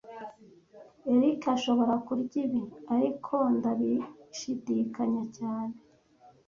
[1.11, 2.63] Eric ashobora kurya ibi,
[2.95, 5.75] ariko ndabishidikanya cyane